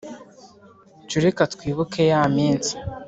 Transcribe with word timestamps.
Cyo 1.09 1.17
reka 1.25 1.41
twibuke 1.53 2.01
ya 2.11 2.21
minsi 2.35 2.73